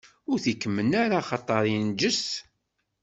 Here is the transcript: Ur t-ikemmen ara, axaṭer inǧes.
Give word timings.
Ur 0.29 0.37
t-ikemmen 0.43 0.91
ara, 1.03 1.17
axaṭer 1.21 1.63
inǧes. 1.77 2.23